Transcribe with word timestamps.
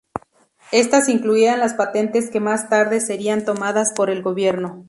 Estas 0.71 1.09
incluían 1.09 1.59
las 1.59 1.75
patentes 1.75 2.31
que 2.31 2.39
más 2.39 2.69
tarde 2.69 3.01
serían 3.01 3.45
tomadas 3.45 3.93
por 3.95 4.09
el 4.09 4.23
Gobierno. 4.23 4.79